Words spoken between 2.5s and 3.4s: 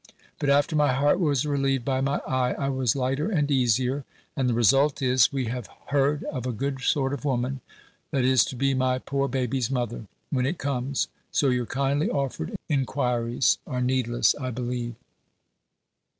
I was lighter